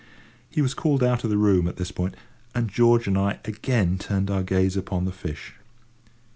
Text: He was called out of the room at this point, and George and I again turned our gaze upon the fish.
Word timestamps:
He 0.49 0.63
was 0.63 0.73
called 0.73 1.03
out 1.03 1.23
of 1.23 1.29
the 1.29 1.37
room 1.37 1.67
at 1.67 1.75
this 1.75 1.91
point, 1.91 2.15
and 2.55 2.67
George 2.67 3.05
and 3.05 3.15
I 3.15 3.37
again 3.45 3.99
turned 3.99 4.31
our 4.31 4.41
gaze 4.41 4.75
upon 4.75 5.05
the 5.05 5.11
fish. 5.11 5.53